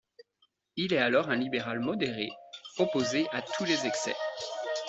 [0.77, 2.29] Il est alors un libéral modéré,
[2.79, 4.15] opposé à tous les excès.